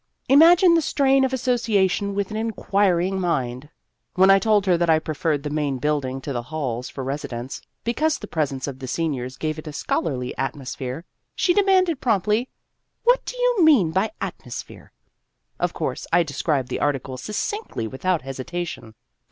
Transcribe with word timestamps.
Imagine 0.29 0.73
the 0.73 0.81
strain 0.81 1.23
of 1.23 1.31
association 1.31 2.15
with 2.15 2.31
an 2.31 2.35
Inquiring 2.35 3.19
Mind! 3.19 3.69
When 4.15 4.31
I 4.31 4.39
told 4.39 4.65
her 4.65 4.75
that 4.75 4.89
I 4.89 4.97
preferred 4.97 5.43
the 5.43 5.51
Main 5.51 5.77
Building 5.77 6.21
to 6.21 6.33
the 6.33 6.41
halls 6.41 6.89
for 6.89 7.03
residence, 7.03 7.61
because 7.83 8.17
the 8.17 8.25
presence 8.25 8.65
of 8.67 8.79
the 8.79 8.87
seniors 8.87 9.37
gave 9.37 9.59
it 9.59 9.67
a 9.67 9.71
scholarly 9.71 10.35
atmosphere, 10.39 11.05
she 11.35 11.53
demanded 11.53 12.01
promptly," 12.01 12.49
What 13.03 13.23
do 13.25 13.37
you 13.37 13.63
mean 13.63 13.91
by' 13.91 14.09
atmosphere 14.29 14.91
'?"Of 15.59 15.73
course, 15.75 16.07
I 16.11 16.23
described 16.23 16.69
the 16.69 16.79
article 16.79 17.15
succinctly 17.17 17.87
without 17.87 18.23
hesitation. 18.23 18.95